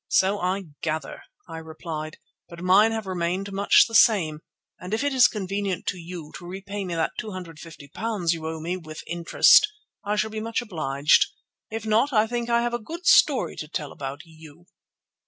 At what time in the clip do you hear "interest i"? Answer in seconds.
9.05-10.15